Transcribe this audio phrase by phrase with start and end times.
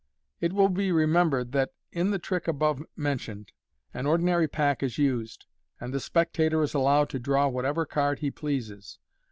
[0.39, 3.51] It will be remembered, that, in the trick above mentioned,
[3.93, 5.45] an ordinary pack is used,
[5.79, 8.97] and the spectator is allowed to draw whatever card he pleases.